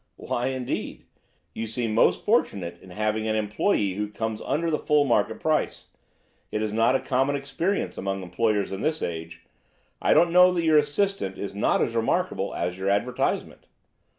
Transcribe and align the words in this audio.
"Why, 0.15 0.47
indeed? 0.47 1.05
You 1.53 1.67
seem 1.67 1.93
most 1.93 2.25
fortunate 2.25 2.81
in 2.81 2.89
having 2.89 3.27
an 3.27 3.35
employé 3.35 3.97
who 3.97 4.07
comes 4.07 4.41
under 4.43 4.71
the 4.71 4.79
full 4.79 5.05
market 5.05 5.39
price. 5.39 5.91
It 6.51 6.63
is 6.63 6.73
not 6.73 6.95
a 6.95 6.99
common 6.99 7.35
experience 7.35 7.99
among 7.99 8.23
employers 8.23 8.71
in 8.71 8.81
this 8.81 9.03
age. 9.03 9.45
I 10.01 10.15
don't 10.15 10.33
know 10.33 10.51
that 10.55 10.65
your 10.65 10.79
assistant 10.79 11.37
is 11.37 11.53
not 11.53 11.83
as 11.83 11.95
remarkable 11.95 12.55
as 12.55 12.79
your 12.79 12.89
advertisement." 12.89 13.67